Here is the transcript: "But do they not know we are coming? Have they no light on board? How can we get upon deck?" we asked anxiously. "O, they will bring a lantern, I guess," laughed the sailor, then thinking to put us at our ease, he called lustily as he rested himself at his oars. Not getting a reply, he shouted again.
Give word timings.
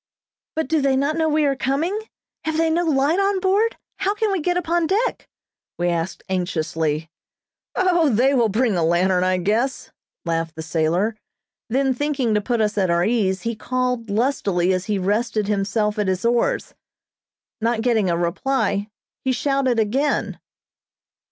"But 0.55 0.67
do 0.67 0.81
they 0.81 0.95
not 0.95 1.15
know 1.15 1.29
we 1.29 1.45
are 1.45 1.55
coming? 1.55 1.95
Have 2.45 2.57
they 2.57 2.71
no 2.71 2.83
light 2.85 3.19
on 3.19 3.39
board? 3.39 3.77
How 3.97 4.15
can 4.15 4.31
we 4.31 4.41
get 4.41 4.57
upon 4.57 4.87
deck?" 4.87 5.29
we 5.77 5.89
asked 5.89 6.23
anxiously. 6.27 7.07
"O, 7.75 8.09
they 8.09 8.33
will 8.33 8.49
bring 8.49 8.75
a 8.75 8.83
lantern, 8.83 9.23
I 9.23 9.37
guess," 9.37 9.91
laughed 10.25 10.55
the 10.55 10.63
sailor, 10.63 11.15
then 11.69 11.93
thinking 11.93 12.33
to 12.33 12.41
put 12.41 12.61
us 12.61 12.79
at 12.79 12.89
our 12.89 13.05
ease, 13.05 13.43
he 13.43 13.55
called 13.55 14.09
lustily 14.09 14.73
as 14.73 14.85
he 14.85 14.97
rested 14.97 15.47
himself 15.47 15.99
at 15.99 16.07
his 16.07 16.25
oars. 16.25 16.73
Not 17.61 17.81
getting 17.83 18.09
a 18.09 18.17
reply, 18.17 18.89
he 19.23 19.31
shouted 19.31 19.77
again. 19.77 20.39